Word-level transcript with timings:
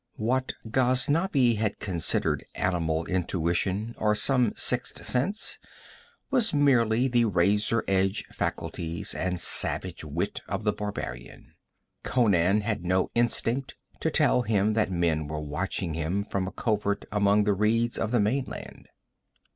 What 0.17 0.53
Ghaznavi 0.67 1.57
had 1.57 1.77
considered 1.77 2.43
animal 2.55 3.05
intuition 3.05 3.93
or 3.99 4.15
some 4.15 4.51
sixth 4.55 5.05
sense 5.05 5.59
was 6.31 6.55
merely 6.55 7.07
the 7.07 7.25
razor 7.25 7.83
edge 7.87 8.25
faculties 8.33 9.13
and 9.13 9.39
savage 9.39 10.03
wit 10.03 10.41
of 10.47 10.63
the 10.63 10.73
barbarian. 10.73 11.53
Conan 12.01 12.61
had 12.61 12.83
no 12.83 13.11
instinct 13.13 13.75
to 13.99 14.09
tell 14.09 14.41
him 14.41 14.73
that 14.73 14.89
men 14.89 15.27
were 15.27 15.39
watching 15.39 15.93
him 15.93 16.23
from 16.23 16.47
a 16.47 16.51
covert 16.51 17.05
among 17.11 17.43
the 17.43 17.53
reeds 17.53 17.99
of 17.99 18.09
the 18.09 18.19
mainland. 18.19 18.87